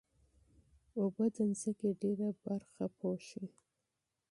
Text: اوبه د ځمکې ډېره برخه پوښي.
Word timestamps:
اوبه 0.99 1.25
د 1.35 1.37
ځمکې 1.59 1.89
ډېره 2.01 2.29
برخه 2.43 2.85
پوښي. 2.99 3.45